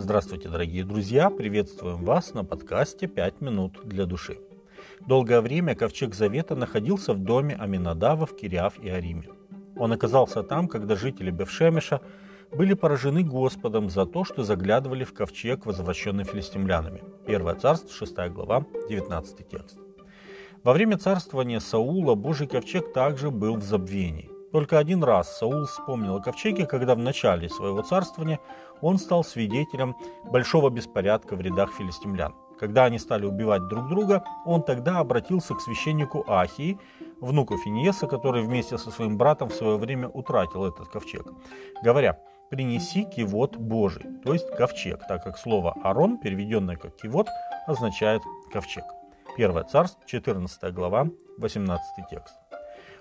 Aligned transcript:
Здравствуйте, 0.00 0.48
дорогие 0.48 0.84
друзья! 0.84 1.28
Приветствуем 1.28 2.04
вас 2.04 2.32
на 2.32 2.44
подкасте 2.44 3.08
«Пять 3.08 3.40
минут 3.40 3.80
для 3.82 4.06
души». 4.06 4.38
Долгое 5.00 5.40
время 5.40 5.74
Ковчег 5.74 6.14
Завета 6.14 6.54
находился 6.54 7.14
в 7.14 7.18
доме 7.18 7.56
Аминадава 7.56 8.24
в 8.24 8.36
Кириаф 8.36 8.78
и 8.78 8.88
Ариме. 8.88 9.24
Он 9.76 9.90
оказался 9.90 10.44
там, 10.44 10.68
когда 10.68 10.94
жители 10.94 11.32
Бевшемеша 11.32 12.00
были 12.52 12.74
поражены 12.74 13.24
Господом 13.24 13.90
за 13.90 14.06
то, 14.06 14.22
что 14.22 14.44
заглядывали 14.44 15.02
в 15.02 15.12
ковчег, 15.12 15.66
возвращенный 15.66 16.22
филистимлянами. 16.22 17.02
Первое 17.26 17.56
царство, 17.56 17.90
6 17.92 18.14
глава, 18.30 18.66
19 18.88 19.48
текст. 19.48 19.80
Во 20.62 20.74
время 20.74 20.96
царствования 20.98 21.58
Саула 21.58 22.14
Божий 22.14 22.46
ковчег 22.46 22.92
также 22.92 23.32
был 23.32 23.56
в 23.56 23.64
забвении. 23.64 24.30
Только 24.52 24.78
один 24.78 25.04
раз 25.04 25.38
Саул 25.38 25.66
вспомнил 25.66 26.16
о 26.16 26.22
ковчеге, 26.22 26.66
когда 26.66 26.94
в 26.94 26.98
начале 26.98 27.48
своего 27.48 27.82
царствования 27.82 28.40
он 28.80 28.98
стал 28.98 29.24
свидетелем 29.24 29.94
большого 30.24 30.70
беспорядка 30.70 31.36
в 31.36 31.40
рядах 31.40 31.72
филистимлян. 31.72 32.34
Когда 32.58 32.84
они 32.86 32.98
стали 32.98 33.24
убивать 33.24 33.68
друг 33.68 33.88
друга, 33.88 34.24
он 34.44 34.62
тогда 34.62 34.98
обратился 34.98 35.54
к 35.54 35.60
священнику 35.60 36.24
Ахии, 36.26 36.78
внуку 37.20 37.56
Финиеса, 37.56 38.06
который 38.06 38.42
вместе 38.42 38.78
со 38.78 38.90
своим 38.90 39.16
братом 39.16 39.48
в 39.48 39.54
свое 39.54 39.76
время 39.76 40.08
утратил 40.08 40.64
этот 40.64 40.88
ковчег, 40.88 41.26
говоря, 41.82 42.18
«Принеси 42.50 43.04
кивот 43.04 43.56
Божий», 43.56 44.06
то 44.24 44.32
есть 44.32 44.50
ковчег, 44.56 45.06
так 45.06 45.22
как 45.22 45.38
слово 45.38 45.74
«арон», 45.84 46.18
переведенное 46.18 46.76
как 46.76 46.96
кивот, 46.96 47.28
означает 47.66 48.22
ковчег. 48.52 48.84
Первое 49.36 49.64
царство, 49.64 50.02
14 50.06 50.72
глава, 50.72 51.08
18 51.36 52.08
текст. 52.10 52.34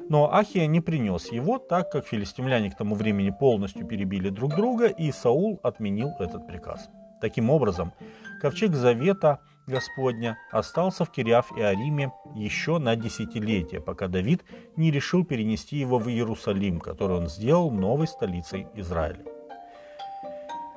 Но 0.10 0.34
Ахия 0.34 0.68
не 0.68 0.82
принес 0.82 1.32
его, 1.32 1.58
так 1.58 1.92
как 1.92 2.06
филистимляне 2.06 2.72
к 2.72 2.78
тому 2.78 2.96
времени 2.96 3.30
полностью 3.38 3.86
перебили 3.86 4.30
друг 4.30 4.56
друга, 4.56 4.88
и 4.88 5.12
Саул 5.12 5.60
отменил 5.64 6.12
этот 6.20 6.48
приказ. 6.48 6.90
Таким 7.22 7.50
образом, 7.50 7.94
ковчег 8.42 8.73
Завета 8.73 9.40
Господня 9.68 10.38
остался 10.52 11.03
в 11.03 11.12
Кириаф 11.12 11.52
и 11.58 11.62
Ариме 11.62 12.12
еще 12.36 12.78
на 12.78 12.95
десятилетие, 12.95 13.81
пока 13.81 14.08
Давид 14.08 14.45
не 14.78 14.92
решил 14.92 15.25
перенести 15.25 15.78
его 15.78 16.00
в 16.00 16.08
Иерусалим, 16.08 16.80
который 16.80 17.18
он 17.18 17.28
сделал 17.28 17.70
новой 17.72 18.08
столицей 18.08 18.68
Израиля. 18.75 19.25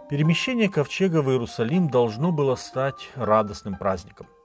Перемещение 0.09 0.69
ковчега 0.69 1.23
в 1.23 1.31
Иерусалим 1.31 1.89
должно 1.89 2.33
было 2.33 2.57
стать 2.57 3.11
радостным 3.15 3.77
праздником– 3.77 4.27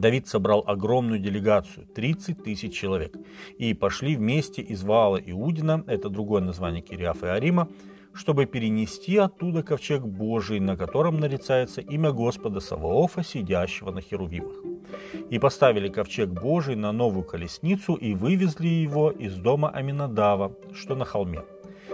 Давид 0.00 0.28
собрал 0.28 0.62
огромную 0.66 1.18
делегацию, 1.18 1.86
30 1.86 2.42
тысяч 2.42 2.74
человек, 2.74 3.16
и 3.58 3.72
пошли 3.74 4.16
вместе 4.16 4.62
из 4.62 4.82
Ваала 4.82 5.16
Иудина, 5.16 5.84
это 5.86 6.08
другое 6.10 6.42
название 6.42 6.82
Кириафа 6.82 7.26
и 7.26 7.30
Арима, 7.30 7.68
чтобы 8.12 8.46
перенести 8.46 9.16
оттуда 9.16 9.62
ковчег 9.62 10.02
Божий, 10.02 10.60
на 10.60 10.76
котором 10.76 11.20
нарицается 11.20 11.80
имя 11.80 12.12
Господа 12.12 12.60
Саваофа, 12.60 13.22
сидящего 13.22 13.90
на 13.90 14.00
херувимах. 14.00 14.56
И 15.30 15.38
поставили 15.38 15.88
ковчег 15.88 16.28
Божий 16.30 16.76
на 16.76 16.92
новую 16.92 17.24
колесницу 17.24 17.94
и 17.94 18.14
вывезли 18.14 18.68
его 18.68 19.10
из 19.10 19.34
дома 19.34 19.68
Аминадава, 19.70 20.52
что 20.72 20.94
на 20.94 21.04
холме. 21.04 21.42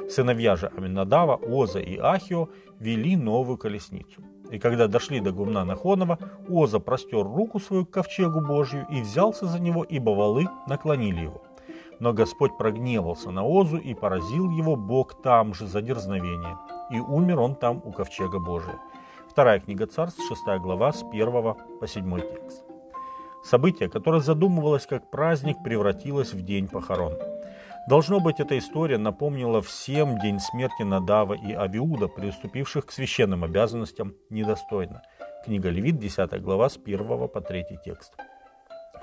Сыновья 0.09 0.57
же 0.57 0.71
Аминадава, 0.77 1.37
Оза 1.37 1.81
и 1.81 1.97
Ахио 1.99 2.49
вели 2.79 3.17
новую 3.17 3.57
колесницу. 3.57 4.23
И 4.51 4.59
когда 4.59 4.87
дошли 4.87 5.21
до 5.21 5.33
гумна 5.33 5.65
Нахонова, 5.65 6.19
Оза 6.49 6.79
простер 6.79 7.25
руку 7.25 7.59
свою 7.59 7.87
к 7.87 7.91
ковчегу 7.91 8.41
Божию 8.41 8.87
и 8.91 9.01
взялся 9.01 9.47
за 9.47 9.61
него, 9.61 9.83
ибо 9.83 10.11
валы 10.11 10.49
наклонили 10.69 11.21
его. 11.21 11.43
Но 12.01 12.13
Господь 12.13 12.59
прогневался 12.59 13.31
на 13.31 13.45
Озу 13.45 13.79
и 13.79 13.95
поразил 13.95 14.51
его 14.51 14.77
Бог 14.77 15.23
там 15.23 15.55
же 15.55 15.67
за 15.67 15.81
дерзновение. 15.81 16.59
И 16.91 16.99
умер 16.99 17.41
он 17.41 17.55
там 17.55 17.81
у 17.85 17.93
ковчега 17.93 18.39
Божия. 18.39 18.79
Вторая 19.31 19.61
книга 19.61 19.87
царств, 19.87 20.21
6 20.29 20.61
глава, 20.61 20.93
с 20.93 21.03
1 21.03 21.33
по 21.81 21.87
7 21.87 22.21
текст. 22.21 22.65
Событие, 23.43 23.89
которое 23.89 24.21
задумывалось 24.21 24.87
как 24.87 25.11
праздник, 25.11 25.57
превратилось 25.65 26.33
в 26.33 26.43
день 26.43 26.69
похорон. 26.69 27.32
Должно 27.89 28.21
быть, 28.21 28.39
эта 28.39 28.57
история 28.59 28.97
напомнила 28.97 29.61
всем 29.61 30.19
день 30.21 30.39
смерти 30.39 30.83
Надава 30.83 31.35
и 31.35 31.53
Авиуда, 31.53 32.07
приступивших 32.07 32.87
к 32.87 32.93
священным 32.93 33.43
обязанностям 33.43 34.15
недостойно. 34.31 35.03
Книга 35.45 35.69
Левит, 35.69 35.99
10 35.99 36.41
глава, 36.41 36.69
с 36.69 36.77
1 36.77 37.29
по 37.29 37.41
3 37.41 37.65
текст. 37.85 38.13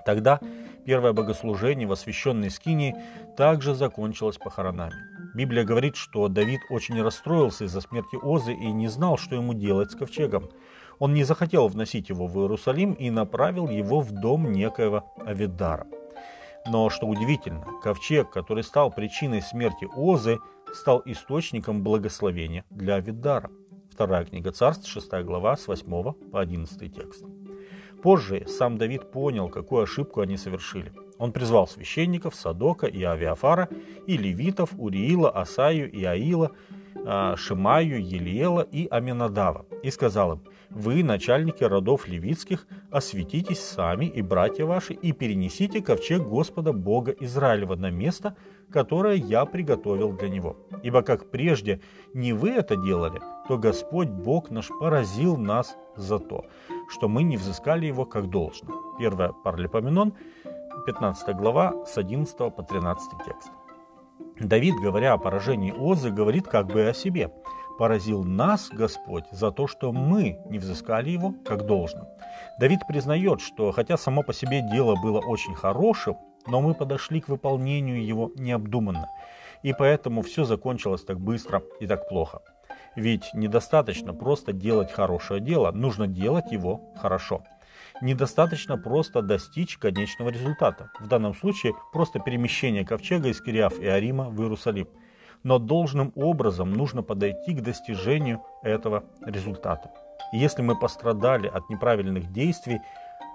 Тогда 0.06 0.40
первое 0.86 1.12
богослужение 1.12 1.88
в 1.88 1.92
освященной 1.92 2.50
скинии 2.50 2.96
также 3.36 3.76
закончилось 3.76 4.38
похоронами. 4.38 4.96
Библия 5.36 5.66
говорит, 5.66 5.98
что 5.98 6.30
Давид 6.30 6.62
очень 6.70 7.02
расстроился 7.02 7.66
из-за 7.66 7.82
смерти 7.82 8.16
Озы 8.16 8.54
и 8.54 8.72
не 8.72 8.88
знал, 8.88 9.18
что 9.18 9.36
ему 9.36 9.54
делать 9.54 9.92
с 9.92 9.96
ковчегом. 9.96 10.50
Он 11.00 11.14
не 11.14 11.26
захотел 11.26 11.68
вносить 11.68 12.08
его 12.08 12.28
в 12.28 12.40
Иерусалим 12.40 12.94
и 12.94 13.10
направил 13.10 13.68
его 13.68 14.00
в 14.00 14.12
дом 14.14 14.54
некоего 14.54 15.14
Авидара– 15.26 15.86
но, 16.70 16.90
что 16.90 17.08
удивительно, 17.08 17.66
ковчег, 17.82 18.30
который 18.30 18.64
стал 18.64 18.92
причиной 18.92 19.42
смерти 19.42 19.88
Озы, 19.96 20.40
стал 20.74 21.02
источником 21.06 21.84
благословения 21.84 22.64
для 22.70 23.00
Виддара. 23.00 23.50
Вторая 23.92 24.24
книга 24.24 24.52
царств, 24.52 24.88
6 24.88 25.12
глава, 25.24 25.58
с 25.58 25.68
8 25.68 26.30
по 26.32 26.40
11 26.40 26.96
текст. 26.96 27.26
Позже 28.04 28.46
сам 28.48 28.78
Давид 28.78 29.12
понял, 29.12 29.50
какую 29.50 29.84
ошибку 29.84 30.22
они 30.22 30.38
совершили. 30.38 30.94
Он 31.18 31.34
призвал 31.34 31.68
священников 31.68 32.36
Садока 32.36 32.86
и 32.86 33.04
Авиафара, 33.04 33.68
и 34.08 34.16
левитов 34.16 34.70
Уриила, 34.78 35.30
Асаю 35.30 35.92
и 35.92 36.04
Аила, 36.06 36.52
Шимаю, 37.36 38.04
Елиела 38.04 38.62
и 38.62 38.88
Аминадава, 38.88 39.66
и 39.84 39.90
сказал 39.90 40.34
им, 40.34 40.44
«Вы, 40.70 41.04
начальники 41.04 41.64
родов 41.64 42.08
левитских, 42.08 42.68
осветитесь 42.92 43.60
сами 43.60 44.06
и 44.06 44.22
братья 44.22 44.66
ваши, 44.66 44.94
и 44.94 45.12
перенесите 45.12 45.82
ковчег 45.82 46.22
Господа 46.22 46.74
Бога 46.74 47.12
Израилева 47.20 47.76
на 47.76 47.90
место, 47.90 48.36
которое 48.72 49.16
я 49.16 49.46
приготовил 49.46 50.14
для 50.14 50.30
него. 50.30 50.58
Ибо 50.84 51.02
как 51.02 51.32
прежде 51.32 51.82
не 52.14 52.34
вы 52.34 52.50
это 52.52 52.76
делали, 52.76 53.22
то 53.48 53.58
Господь 53.58 54.10
Бог 54.10 54.52
наш 54.52 54.68
поразил 54.80 55.38
нас 55.38 55.76
за 55.96 56.20
то, 56.20 56.46
что 56.90 57.08
мы 57.08 57.24
не 57.24 57.38
взыскали 57.38 57.88
его 57.88 58.06
как 58.06 58.30
должно». 58.30 58.96
1 59.00 59.34
Парлипоменон, 59.44 60.14
15 60.86 61.36
глава, 61.36 61.86
с 61.86 61.98
11 61.98 62.38
по 62.38 62.62
13 62.62 63.12
текст. 63.26 63.52
Давид, 64.40 64.76
говоря 64.76 65.14
о 65.14 65.18
поражении 65.18 65.72
Озы, 65.72 66.12
говорит 66.12 66.48
как 66.48 66.68
бы 66.68 66.88
о 66.88 66.94
себе. 66.94 67.32
«Поразил 67.78 68.24
нас 68.24 68.70
Господь 68.70 69.24
за 69.32 69.52
то, 69.52 69.68
что 69.68 69.92
мы 69.92 70.40
не 70.46 70.60
взыскали 70.60 71.10
его 71.10 71.34
как 71.46 71.66
должно». 71.66 72.10
Давид 72.60 72.80
признает, 72.88 73.42
что 73.42 73.72
хотя 73.72 73.98
само 73.98 74.24
по 74.24 74.34
себе 74.34 74.62
дело 74.62 74.96
было 75.02 75.20
очень 75.20 75.56
хорошим, 75.56 76.18
но 76.48 76.62
мы 76.62 76.74
подошли 76.74 77.22
к 77.22 77.30
выполнению 77.30 78.06
его 78.06 78.32
необдуманно, 78.36 79.08
и 79.64 79.74
поэтому 79.74 80.22
все 80.22 80.44
закончилось 80.44 81.04
так 81.04 81.20
быстро 81.20 81.64
и 81.80 81.88
так 81.88 82.10
плохо. 82.10 82.42
Ведь 82.96 83.34
недостаточно 83.34 84.14
просто 84.14 84.52
делать 84.52 84.92
хорошее 84.92 85.40
дело, 85.40 85.72
нужно 85.72 86.08
делать 86.08 86.52
его 86.52 86.82
хорошо 86.98 87.44
недостаточно 88.02 88.78
просто 88.78 89.22
достичь 89.22 89.78
конечного 89.78 90.30
результата. 90.30 90.92
В 91.00 91.08
данном 91.08 91.34
случае 91.36 91.74
просто 91.92 92.20
перемещение 92.20 92.86
ковчега 92.86 93.30
из 93.30 93.42
Кириаф 93.42 93.80
и 93.80 93.88
Арима 93.88 94.30
в 94.30 94.42
Иерусалим. 94.42 94.88
Но 95.44 95.58
должным 95.58 96.12
образом 96.16 96.74
нужно 96.74 97.02
подойти 97.02 97.54
к 97.54 97.62
достижению 97.62 98.42
этого 98.62 99.06
результата. 99.26 99.92
И 100.34 100.38
если 100.38 100.62
мы 100.62 100.78
пострадали 100.78 101.48
от 101.48 101.70
неправильных 101.70 102.32
действий, 102.32 102.80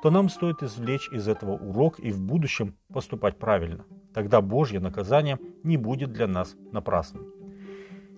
то 0.03 0.11
нам 0.11 0.29
стоит 0.29 0.63
извлечь 0.63 1.09
из 1.11 1.29
этого 1.29 1.53
урок 1.53 1.99
и 1.99 2.13
в 2.13 2.21
будущем 2.21 2.77
поступать 2.93 3.39
правильно. 3.39 3.87
Тогда 4.13 4.43
Божье 4.43 4.81
наказание 4.81 5.39
не 5.63 5.79
будет 5.79 6.13
для 6.13 6.27
нас 6.27 6.55
напрасным. 6.73 7.34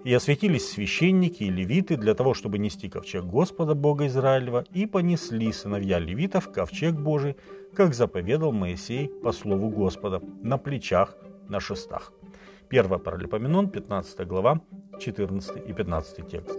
И 0.06 0.14
осветились 0.14 0.70
священники 0.70 1.42
и 1.42 1.50
левиты 1.50 1.96
для 1.96 2.14
того, 2.14 2.32
чтобы 2.32 2.58
нести 2.58 2.88
ковчег 2.88 3.24
Господа 3.24 3.74
Бога 3.74 4.06
Израилева, 4.06 4.64
и 4.72 4.86
понесли 4.86 5.50
сыновья 5.50 5.98
левитов 5.98 6.52
ковчег 6.52 6.94
Божий, 6.94 7.34
как 7.74 7.92
заповедал 7.92 8.52
Моисей 8.52 9.08
по 9.08 9.32
слову 9.32 9.68
Господа, 9.68 10.22
на 10.42 10.58
плечах, 10.58 11.16
на 11.48 11.58
шестах. 11.58 12.12
1 12.70 13.00
Паралипоменон, 13.00 13.68
15 13.68 14.24
глава, 14.28 14.60
14 15.00 15.68
и 15.68 15.72
15 15.72 16.28
текст. 16.28 16.56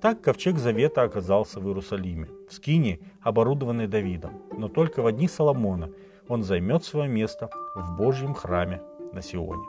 Так 0.00 0.22
ковчег 0.22 0.56
Завета 0.56 1.02
оказался 1.02 1.58
в 1.58 1.66
Иерусалиме, 1.66 2.28
в 2.48 2.52
скине, 2.52 3.00
оборудованной 3.20 3.88
Давидом, 3.88 4.42
но 4.56 4.68
только 4.68 5.02
в 5.02 5.06
одни 5.08 5.26
Соломона 5.26 5.90
он 6.28 6.44
займет 6.44 6.84
свое 6.84 7.08
место 7.08 7.50
в 7.74 7.96
Божьем 7.96 8.32
храме 8.32 8.80
на 9.12 9.22
Сионе. 9.22 9.64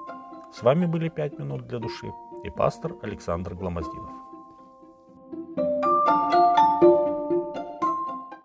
С 0.53 0.61
вами 0.61 0.85
были 0.85 1.09
«Пять 1.09 1.39
минут 1.39 1.65
для 1.65 1.79
души» 1.79 2.11
и 2.43 2.49
пастор 2.49 2.95
Александр 3.01 3.55
Гломоздинов. 3.55 4.26